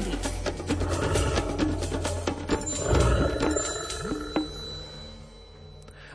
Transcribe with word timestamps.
prírody. 0.00 0.33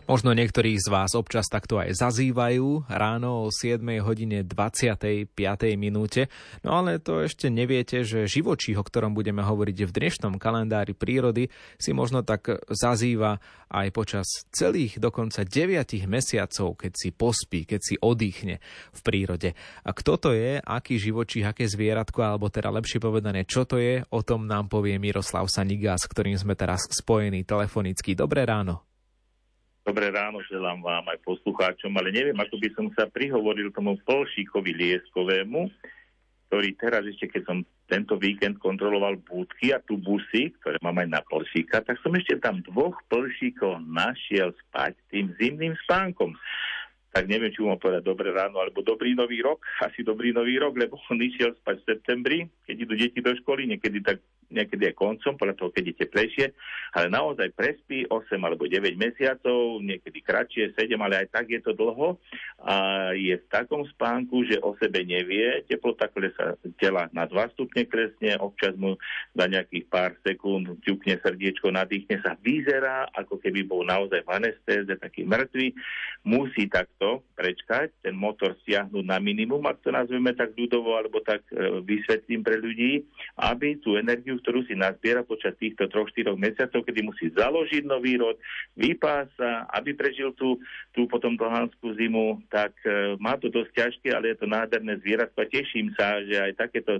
Možno 0.09 0.33
niektorí 0.33 0.73
z 0.81 0.89
vás 0.89 1.13
občas 1.13 1.45
takto 1.53 1.77
aj 1.77 1.93
zazývajú 2.01 2.89
ráno 2.89 3.45
o 3.45 3.53
7 3.53 3.77
hodine 4.01 4.41
25. 4.41 5.37
minúte, 5.77 6.33
no 6.65 6.81
ale 6.81 6.97
to 6.97 7.21
ešte 7.21 7.53
neviete, 7.53 8.01
že 8.01 8.25
živočích, 8.25 8.73
o 8.73 8.81
ktorom 8.81 9.13
budeme 9.13 9.45
hovoriť 9.45 9.85
v 9.85 9.91
dnešnom 9.93 10.41
kalendári 10.41 10.97
prírody, 10.97 11.53
si 11.77 11.93
možno 11.93 12.25
tak 12.25 12.41
zazýva 12.73 13.37
aj 13.69 13.87
počas 13.93 14.25
celých 14.49 14.97
dokonca 14.97 15.45
9 15.45 16.09
mesiacov, 16.09 16.73
keď 16.73 16.91
si 16.97 17.13
pospí, 17.13 17.69
keď 17.69 17.81
si 17.85 17.93
oddychne 18.01 18.57
v 18.89 18.99
prírode. 19.05 19.53
A 19.85 19.93
kto 19.93 20.17
to 20.17 20.29
je, 20.33 20.57
aký 20.57 20.97
živočích, 20.97 21.45
aké 21.45 21.69
zvieratko, 21.69 22.25
alebo 22.25 22.49
teda 22.49 22.73
lepšie 22.73 22.97
povedané, 22.97 23.45
čo 23.45 23.61
to 23.61 23.77
je, 23.77 24.01
o 24.09 24.25
tom 24.25 24.49
nám 24.49 24.73
povie 24.73 24.97
Miroslav 24.97 25.45
Saniga, 25.53 26.01
s 26.01 26.09
ktorým 26.09 26.33
sme 26.33 26.57
teraz 26.57 26.89
spojení 26.89 27.45
telefonicky. 27.45 28.17
Dobré 28.17 28.49
ráno. 28.49 28.88
Dobré 29.89 30.13
ráno 30.13 30.37
želám 30.45 30.85
vám 30.85 31.09
aj 31.09 31.17
poslucháčom, 31.25 31.89
ale 31.97 32.13
neviem, 32.13 32.37
ako 32.37 32.61
by 32.61 32.69
som 32.77 32.93
sa 32.93 33.09
prihovoril 33.09 33.73
tomu 33.73 33.97
Polšíkovi 34.05 34.69
Lieskovému, 34.77 35.65
ktorý 36.45 36.77
teraz 36.77 37.09
ešte, 37.09 37.25
keď 37.25 37.41
som 37.49 37.57
tento 37.89 38.13
víkend 38.21 38.61
kontroloval 38.61 39.17
búdky 39.17 39.73
a 39.73 39.81
tu 39.81 39.97
busy, 39.97 40.53
ktoré 40.61 40.77
mám 40.85 41.01
aj 41.01 41.09
na 41.09 41.21
Polšíka, 41.25 41.81
tak 41.81 41.97
som 42.05 42.13
ešte 42.13 42.37
tam 42.37 42.61
dvoch 42.69 43.01
Polšíkov 43.09 43.81
našiel 43.81 44.53
spať 44.69 44.93
tým 45.09 45.33
zimným 45.41 45.73
spánkom 45.89 46.37
tak 47.09 47.25
neviem, 47.25 47.49
či 47.49 47.65
mu 47.65 47.73
povedať 47.81 48.05
dobré 48.05 48.29
ráno 48.29 48.61
alebo 48.61 48.85
dobrý 48.85 49.17
nový 49.17 49.41
rok. 49.41 49.65
Asi 49.85 50.05
dobrý 50.05 50.33
nový 50.33 50.61
rok, 50.61 50.77
lebo 50.77 51.01
on 51.09 51.17
išiel 51.17 51.57
spať 51.61 51.75
v 51.81 51.87
septembri, 51.89 52.39
keď 52.69 52.75
idú 52.85 52.93
deti 52.95 53.19
do 53.19 53.33
školy, 53.33 53.65
niekedy 53.65 54.01
tak 54.05 54.21
niekedy 54.49 54.89
aj 54.89 54.97
koncom, 54.97 55.37
podľa 55.37 55.55
toho, 55.55 55.69
keď 55.69 55.83
je 55.93 55.95
teplejšie, 56.05 56.45
ale 56.97 57.07
naozaj 57.13 57.53
prespí 57.53 58.09
8 58.09 58.33
alebo 58.41 58.65
9 58.65 58.97
mesiacov, 58.97 59.77
niekedy 59.79 60.19
kratšie, 60.25 60.73
7, 60.73 60.97
ale 60.97 61.25
aj 61.25 61.27
tak 61.29 61.45
je 61.53 61.61
to 61.61 61.77
dlho. 61.77 62.17
A 62.65 62.75
je 63.13 63.37
v 63.37 63.45
takom 63.47 63.85
spánku, 63.85 64.49
že 64.49 64.57
o 64.65 64.73
sebe 64.81 65.05
nevie, 65.05 65.63
teplota 65.69 66.09
klesa 66.09 66.57
tela 66.81 67.07
na 67.13 67.29
2 67.29 67.55
stupne 67.55 67.85
kresne, 67.85 68.35
občas 68.41 68.73
mu 68.75 68.97
za 69.37 69.45
nejakých 69.45 69.85
pár 69.87 70.17
sekúnd 70.25 70.81
ťukne 70.81 71.21
srdiečko, 71.21 71.69
nadýchne 71.69 72.19
sa, 72.25 72.33
vyzerá, 72.41 73.07
ako 73.13 73.37
keby 73.37 73.63
bol 73.63 73.85
naozaj 73.85 74.25
v 74.25 74.33
anestéze, 74.33 74.91
taký 74.97 75.23
mŕtvy, 75.29 75.77
musí 76.25 76.65
takto 76.99 77.23
prečkať, 77.39 77.95
ten 78.03 78.11
motor 78.11 78.59
stiahnuť 78.59 79.07
na 79.07 79.23
minimum, 79.23 79.63
ak 79.63 79.79
to 79.79 79.87
nazveme 79.87 80.35
tak 80.35 80.51
ľudovo, 80.51 80.99
alebo 80.99 81.23
tak 81.23 81.47
e, 81.47 81.79
vysvetlím 81.79 82.43
pre 82.43 82.59
ľudí, 82.59 83.07
aby 83.39 83.79
tú 83.79 83.95
energiu 83.95 84.35
ktorú 84.43 84.67
si 84.67 84.75
nazbiera 84.75 85.23
počas 85.23 85.55
týchto 85.55 85.87
3-4 85.87 86.35
mesiacov, 86.35 86.83
kedy 86.83 86.99
musí 87.07 87.31
založiť 87.31 87.87
nový 87.87 88.19
rod, 88.19 88.35
vypása, 88.75 89.71
aby 89.71 89.95
prežil 89.95 90.35
tú, 90.35 90.59
tú 90.91 91.07
potom 91.07 91.39
dlhanskú 91.39 91.95
zimu, 91.95 92.43
tak 92.51 92.75
e, 92.83 93.15
má 93.15 93.39
to 93.39 93.47
dosť 93.47 93.71
ťažké, 93.79 94.11
ale 94.11 94.35
je 94.35 94.43
to 94.43 94.47
nádherné 94.51 94.99
zvieratko 94.99 95.39
teším 95.47 95.95
sa, 95.95 96.19
že 96.27 96.35
aj 96.35 96.67
takéto 96.67 96.99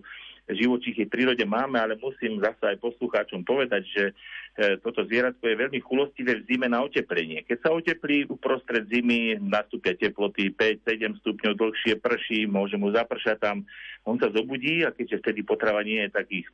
živočichy 0.50 1.06
v 1.06 1.14
prírode 1.14 1.46
máme, 1.46 1.78
ale 1.78 2.00
musím 2.02 2.42
zase 2.42 2.74
aj 2.74 2.82
poslucháčom 2.82 3.46
povedať, 3.46 3.84
že 3.86 4.04
e, 4.10 4.14
toto 4.82 5.06
zvieratko 5.06 5.46
je 5.46 5.62
veľmi 5.62 5.80
chulostivé 5.86 6.42
v 6.42 6.46
zime 6.50 6.66
na 6.66 6.82
oteplenie. 6.82 7.46
Keď 7.46 7.58
sa 7.62 7.70
oteplí 7.70 8.26
uprostred 8.30 8.90
zimy, 8.90 9.38
nastúpia 9.38 9.94
teploty 9.94 10.50
5-7 10.54 11.22
stupňov 11.22 11.54
dlhšie, 11.54 11.94
prší, 12.02 12.50
môže 12.50 12.76
mu 12.82 12.90
zapršať 12.90 13.38
tam, 13.38 13.68
on 14.06 14.18
sa 14.18 14.34
zobudí 14.34 14.82
a 14.82 14.90
keďže 14.90 15.22
vtedy 15.22 15.46
potrava 15.46 15.86
nie 15.86 16.02
je 16.08 16.12
takých 16.12 16.48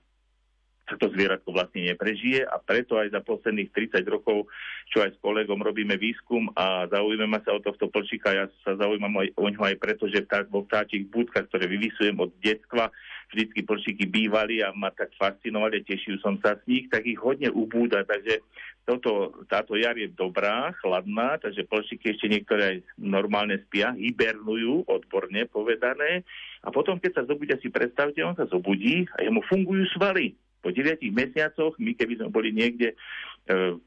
to 0.93 1.09
zvieratko 1.09 1.49
vlastne 1.49 1.81
neprežije 1.81 2.45
a 2.45 2.61
preto 2.61 3.01
aj 3.01 3.09
za 3.09 3.21
posledných 3.25 3.73
30 3.73 4.05
rokov, 4.05 4.45
čo 4.93 5.01
aj 5.01 5.17
s 5.17 5.21
kolegom 5.25 5.57
robíme 5.57 5.97
výskum 5.97 6.53
a 6.53 6.85
zaujímame 6.85 7.41
sa 7.41 7.57
o 7.57 7.63
tohto 7.65 7.89
plčíka, 7.89 8.29
ja 8.29 8.45
sa 8.61 8.77
zaujímam 8.77 9.17
aj 9.17 9.33
o 9.33 9.49
ňo 9.49 9.61
aj 9.65 9.75
preto, 9.81 10.05
že 10.05 10.21
tá, 10.29 10.45
vo 10.45 10.61
vtáčich 10.61 11.09
budkách, 11.09 11.49
ktoré 11.49 11.65
vyvisujem 11.65 12.13
od 12.21 12.29
detstva, 12.37 12.93
vždycky 13.33 13.65
plčíky 13.65 14.05
bývali 14.05 14.61
a 14.61 14.73
ma 14.75 14.93
tak 14.93 15.13
fascinovali, 15.15 15.85
tešil 15.85 16.19
som 16.21 16.37
sa 16.41 16.57
z 16.59 16.63
nich, 16.69 16.85
tak 16.91 17.05
ich 17.05 17.17
hodne 17.17 17.49
ubúda, 17.49 18.05
takže 18.05 18.41
toto, 18.85 19.41
táto 19.49 19.73
jar 19.73 19.97
je 19.97 20.11
dobrá, 20.13 20.69
chladná, 20.81 21.41
takže 21.41 21.65
plčíky 21.65 22.13
ešte 22.13 22.29
niektoré 22.29 22.61
aj 22.63 22.77
normálne 23.01 23.57
spia, 23.65 23.97
hibernujú, 23.97 24.85
odborne 24.85 25.49
povedané, 25.49 26.21
a 26.65 26.73
potom, 26.73 26.97
keď 26.97 27.21
sa 27.21 27.27
zobudia, 27.29 27.61
si 27.61 27.69
predstavte, 27.69 28.25
on 28.25 28.33
sa 28.33 28.49
zobudí 28.49 29.05
a 29.13 29.21
jemu 29.21 29.45
fungujú 29.45 29.85
svaly. 29.93 30.33
Po 30.65 30.73
9 30.73 30.97
mesiacoch, 31.13 31.77
my 31.77 31.93
keby 31.93 32.17
sme 32.17 32.33
boli 32.33 32.49
niekde 32.49 32.97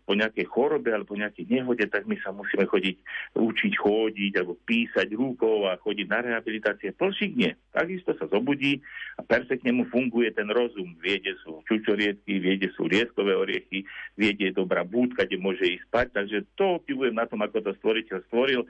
po 0.07 0.13
nejakej 0.15 0.47
chorobe 0.47 0.95
alebo 0.95 1.19
nejakej 1.19 1.51
nehode, 1.51 1.83
tak 1.91 2.07
my 2.07 2.15
sa 2.23 2.31
musíme 2.31 2.63
chodiť, 2.63 2.97
učiť 3.35 3.73
chodiť 3.75 4.33
alebo 4.39 4.55
písať 4.63 5.11
rukou 5.19 5.67
a 5.67 5.75
chodiť 5.83 6.07
na 6.07 6.23
rehabilitácie. 6.23 6.95
Plšik 6.95 7.35
nie. 7.35 7.51
Takisto 7.75 8.15
sa 8.15 8.31
zobudí 8.31 8.79
a 9.19 9.27
perfektne 9.27 9.75
mu 9.75 9.91
funguje 9.91 10.31
ten 10.31 10.47
rozum. 10.47 10.95
Viede 11.03 11.35
sú 11.43 11.59
čučoriedky, 11.67 12.39
viede 12.39 12.71
sú 12.79 12.87
rieskové 12.87 13.35
oriechy, 13.35 13.83
viede 14.15 14.47
je 14.47 14.55
dobrá 14.55 14.87
búdka, 14.87 15.27
kde 15.27 15.43
môže 15.43 15.67
ísť 15.67 15.85
spať. 15.91 16.07
Takže 16.15 16.39
to 16.55 16.79
obdivujem 16.79 17.19
na 17.19 17.27
tom, 17.27 17.43
ako 17.43 17.59
to 17.59 17.75
stvoriteľ 17.83 18.19
stvoril. 18.31 18.63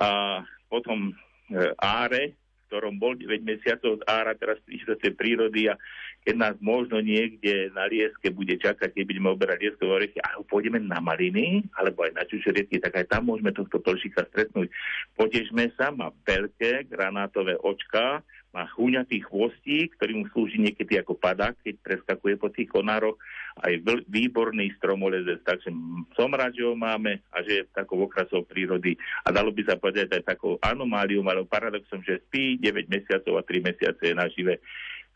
A 0.00 0.40
potom 0.72 1.12
e, 1.52 1.76
áre, 1.76 2.40
ktorom 2.72 2.96
bol 2.96 3.12
9 3.12 3.44
mesiacov 3.44 4.00
z 4.00 4.02
ára, 4.08 4.32
teraz 4.32 4.56
prišli 4.64 4.88
do 4.88 4.96
tej 4.96 5.12
prírody 5.12 5.68
a 5.68 5.76
keď 6.24 6.34
nás 6.40 6.56
možno 6.64 7.04
niekde 7.04 7.68
na 7.76 7.84
lieske 7.84 8.32
bude 8.32 8.56
čakať, 8.56 8.96
keď 8.96 9.04
budeme 9.04 9.28
oberať 9.28 9.58
lieskové 9.60 9.92
orechy, 10.00 10.18
a 10.24 10.40
pôjdeme 10.40 10.80
na 10.80 10.96
maliny, 11.04 11.68
alebo 11.76 12.08
aj 12.08 12.16
na 12.16 12.24
čučoriedky, 12.24 12.80
tak 12.80 12.96
aj 12.96 13.12
tam 13.12 13.28
môžeme 13.28 13.52
tohto 13.52 13.76
plšika 13.76 14.24
stretnúť. 14.32 14.72
Potežme 15.20 15.68
sa, 15.76 15.92
má 15.92 16.08
veľké 16.24 16.88
granátové 16.88 17.60
očka, 17.60 18.24
má 18.52 18.68
chúňatý 18.76 19.24
chvostík, 19.24 19.96
ktorý 19.96 20.12
mu 20.22 20.24
slúži 20.28 20.60
niekedy 20.60 21.00
ako 21.00 21.16
padák, 21.16 21.56
keď 21.64 21.74
preskakuje 21.80 22.36
po 22.36 22.52
tých 22.52 22.68
konároch, 22.68 23.16
aj 23.64 23.80
výborný 24.12 24.76
stromolezec, 24.76 25.40
takže 25.40 25.72
som 26.12 26.28
rád, 26.32 26.52
že 26.52 26.68
ho 26.68 26.76
máme 26.76 27.24
a 27.32 27.40
že 27.40 27.64
je 27.64 27.72
takou 27.72 28.04
okrasou 28.04 28.44
prírody. 28.44 28.96
A 29.24 29.32
dalo 29.32 29.56
by 29.56 29.64
sa 29.64 29.80
povedať 29.80 30.20
aj 30.20 30.36
takou 30.36 30.60
anomáliou, 30.60 31.24
ale 31.24 31.48
paradoxom, 31.48 32.04
že 32.04 32.20
spí 32.28 32.60
9 32.60 32.92
mesiacov 32.92 33.40
a 33.40 33.42
3 33.44 33.68
mesiace 33.72 34.02
je 34.04 34.14
nažive 34.16 34.60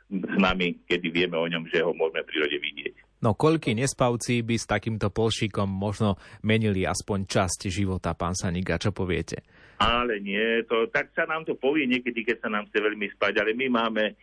s 0.06 0.36
nami, 0.38 0.80
kedy 0.88 1.08
vieme 1.12 1.36
o 1.36 1.44
ňom, 1.44 1.68
že 1.68 1.84
ho 1.84 1.92
môžeme 1.92 2.24
v 2.24 2.28
prírode 2.30 2.56
vidieť. 2.56 2.94
No 3.20 3.32
koľky 3.32 3.72
nespavci 3.72 4.44
by 4.44 4.56
s 4.60 4.68
takýmto 4.68 5.08
polšíkom 5.08 5.66
možno 5.66 6.20
menili 6.44 6.84
aspoň 6.84 7.26
časť 7.26 7.72
života, 7.72 8.12
pán 8.12 8.36
Saniga, 8.36 8.76
čo 8.76 8.92
poviete? 8.92 9.42
Ale 9.76 10.24
nie, 10.24 10.64
to, 10.64 10.88
tak 10.88 11.12
sa 11.12 11.28
nám 11.28 11.44
to 11.44 11.52
povie 11.52 11.84
niekedy, 11.84 12.24
keď 12.24 12.40
sa 12.40 12.48
nám 12.48 12.64
chce 12.72 12.80
veľmi 12.80 13.12
spať, 13.12 13.44
ale 13.44 13.52
my 13.52 13.66
máme 13.68 14.04
e, 14.08 14.14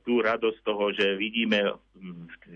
tú 0.00 0.24
radosť 0.24 0.58
toho, 0.64 0.88
že 0.96 1.20
vidíme 1.20 1.76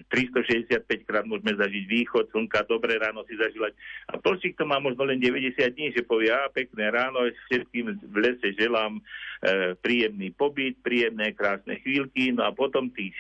365 0.08 0.88
krát 1.04 1.28
môžeme 1.28 1.52
zažiť 1.52 1.84
východ 1.84 2.32
slnka, 2.32 2.64
dobré 2.64 2.96
ráno 2.96 3.28
si 3.28 3.36
zažívať. 3.36 3.76
A 4.08 4.16
Polčík 4.16 4.56
to 4.56 4.64
má 4.64 4.80
možno 4.80 5.04
len 5.04 5.20
90 5.20 5.52
dní, 5.76 5.92
že 5.92 6.00
povie, 6.00 6.32
a 6.32 6.48
pekné 6.48 6.88
ráno, 6.88 7.28
všetkým 7.52 8.08
v 8.08 8.16
lese 8.16 8.56
želám 8.56 8.96
e, 8.96 9.02
príjemný 9.76 10.32
pobyt, 10.32 10.80
príjemné, 10.80 11.36
krásne 11.36 11.76
chvíľky, 11.84 12.32
no 12.32 12.48
a 12.48 12.56
potom 12.56 12.88
tých 12.88 13.16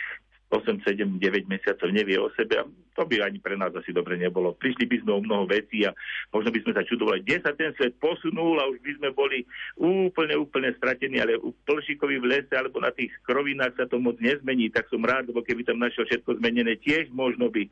8, 0.50 0.82
7, 0.82 1.22
9 1.22 1.46
mesiacov 1.46 1.88
nevie 1.94 2.18
o 2.18 2.26
sebe 2.34 2.58
a 2.58 2.66
to 2.98 3.06
by 3.06 3.22
ani 3.22 3.38
pre 3.38 3.54
nás 3.54 3.70
asi 3.70 3.94
dobre 3.94 4.18
nebolo. 4.18 4.58
Prišli 4.58 4.84
by 4.90 4.96
sme 5.00 5.12
o 5.14 5.20
mnoho 5.22 5.46
vecí 5.46 5.86
a 5.86 5.94
možno 6.34 6.50
by 6.50 6.58
sme 6.66 6.72
sa 6.74 6.82
čudovali, 6.82 7.22
kde 7.22 7.38
sa 7.38 7.54
ten 7.54 7.70
svet 7.78 7.94
posunul 8.02 8.58
a 8.58 8.66
už 8.66 8.82
by 8.82 8.92
sme 8.98 9.08
boli 9.14 9.46
úplne, 9.78 10.34
úplne 10.34 10.74
stratení, 10.74 11.22
ale 11.22 11.38
u 11.38 11.54
Plšikovi 11.64 12.18
v 12.18 12.28
lese 12.28 12.54
alebo 12.58 12.82
na 12.82 12.90
tých 12.90 13.14
krovinách 13.22 13.78
sa 13.78 13.86
to 13.86 14.02
moc 14.02 14.18
nezmení, 14.18 14.74
tak 14.74 14.90
som 14.90 15.06
rád, 15.06 15.30
lebo 15.30 15.40
keby 15.46 15.62
tam 15.62 15.78
našiel 15.78 16.02
všetko 16.10 16.42
zmenené, 16.42 16.76
tiež 16.82 17.14
možno 17.14 17.46
by 17.46 17.70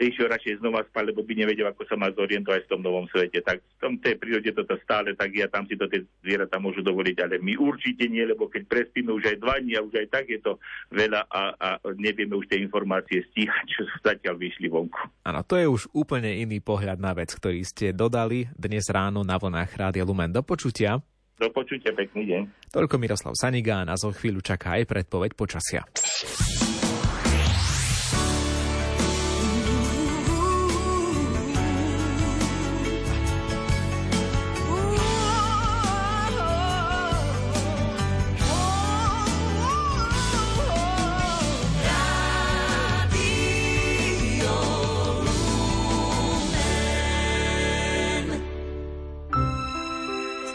išiel 0.00 0.30
radšej 0.30 0.64
znova 0.64 0.82
spať, 0.88 1.12
lebo 1.12 1.20
by 1.22 1.32
nevedel, 1.36 1.68
ako 1.68 1.84
sa 1.84 1.96
má 1.98 2.08
zorientovať 2.12 2.64
v 2.66 2.70
tom 2.70 2.80
novom 2.80 3.06
svete. 3.12 3.44
Tak 3.44 3.60
v 3.60 3.78
tom 3.80 3.94
tej 4.00 4.16
prírode 4.16 4.50
toto 4.56 4.74
stále, 4.82 5.12
tak 5.12 5.30
ja 5.36 5.46
tam 5.46 5.68
si 5.68 5.76
to 5.76 5.86
tie 5.86 6.02
zvieratá 6.24 6.56
môžu 6.56 6.80
dovoliť, 6.80 7.16
ale 7.22 7.34
my 7.38 7.58
určite 7.60 8.08
nie, 8.08 8.24
lebo 8.24 8.48
keď 8.48 8.66
prespíme 8.66 9.12
už 9.12 9.34
aj 9.34 9.36
dva 9.38 9.60
dní 9.60 9.76
a 9.78 9.84
už 9.84 9.94
aj 10.02 10.08
tak 10.10 10.24
je 10.28 10.40
to 10.40 10.56
veľa 10.90 11.28
a, 11.28 11.42
a 11.54 11.68
nevieme 11.98 12.34
už 12.38 12.48
tie 12.48 12.58
informácie 12.62 13.22
stíhať, 13.30 13.64
čo 13.68 13.82
zatiaľ 14.02 14.40
vyšli 14.40 14.66
vonku. 14.72 15.00
Áno, 15.28 15.40
to 15.44 15.54
je 15.60 15.66
už 15.68 15.92
úplne 15.94 16.32
iný 16.40 16.58
pohľad 16.58 16.98
na 16.98 17.12
vec, 17.12 17.30
ktorý 17.34 17.62
ste 17.62 17.94
dodali 17.94 18.48
dnes 18.56 18.88
ráno 18.88 19.22
na 19.22 19.36
vlnách 19.38 19.70
Rádia 19.76 20.06
Lumen. 20.06 20.32
Do 20.32 20.42
počutia. 20.42 20.98
Do 21.42 21.50
počutia, 21.50 21.90
pekný 21.90 22.28
deň. 22.28 22.42
Toľko 22.70 22.96
Miroslav 23.02 23.34
Sanigán 23.34 23.90
a 23.90 23.98
zo 23.98 24.14
chvíľu 24.14 24.44
čaká 24.46 24.78
aj 24.78 24.86
predpoveď 24.86 25.30
počasia. 25.34 25.82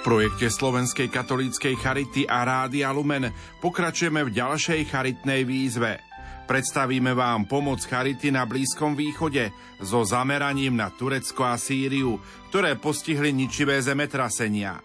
Projekte 0.08 0.48
Slovenskej 0.48 1.12
katolíckej 1.12 1.76
charity 1.84 2.24
a 2.24 2.48
Rádia 2.48 2.96
Lumen 2.96 3.28
pokračujeme 3.60 4.24
v 4.24 4.40
ďalšej 4.40 4.88
charitnej 4.88 5.44
výzve. 5.44 6.00
Predstavíme 6.48 7.12
vám 7.12 7.44
pomoc 7.44 7.84
charity 7.84 8.32
na 8.32 8.48
Blízkom 8.48 8.96
východe 8.96 9.52
so 9.84 10.08
zameraním 10.08 10.80
na 10.80 10.96
Turecko 10.96 11.52
a 11.52 11.60
Sýriu, 11.60 12.24
ktoré 12.48 12.80
postihli 12.80 13.36
ničivé 13.36 13.84
zemetrasenia. 13.84 14.80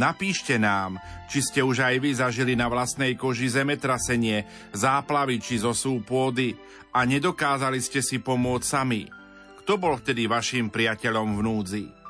Napíšte 0.00 0.56
nám, 0.56 0.96
či 1.28 1.44
ste 1.44 1.60
už 1.60 1.84
aj 1.84 2.00
vy 2.00 2.10
zažili 2.16 2.56
na 2.56 2.72
vlastnej 2.72 3.20
koži 3.20 3.52
zemetrasenie, 3.52 4.48
záplavy 4.72 5.44
či 5.44 5.60
zosú 5.60 6.00
pôdy 6.00 6.56
a 6.88 7.04
nedokázali 7.04 7.84
ste 7.84 8.00
si 8.00 8.16
pomôcť 8.16 8.64
sami. 8.64 9.12
Kto 9.60 9.76
bol 9.76 10.00
vtedy 10.00 10.24
vašim 10.24 10.72
priateľom 10.72 11.36
v 11.36 11.40
núdzi? 11.44 12.03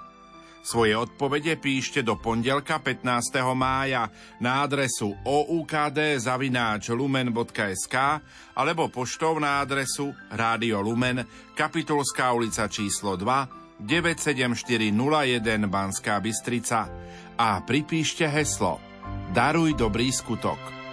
Svoje 0.65 0.97
odpovede 0.97 1.61
píšte 1.61 2.01
do 2.01 2.17
pondelka 2.17 2.81
15. 2.81 3.05
mája 3.53 4.09
na 4.41 4.65
adresu 4.65 5.13
oukd.lumen.sk 5.21 5.77
alebo 8.57 8.89
poštou 8.89 9.37
na 9.37 9.61
adresu 9.61 10.17
Rádio 10.33 10.81
Lumen, 10.81 11.29
Kapitulská 11.53 12.33
ulica 12.33 12.65
číslo 12.65 13.21
2, 13.21 13.85
97401 13.85 15.69
Banská 15.69 16.17
Bystrica 16.25 16.89
a 17.37 17.61
pripíšte 17.61 18.25
heslo 18.25 18.81
Daruj 19.37 19.77
dobrý 19.77 20.09
skutok. 20.09 20.84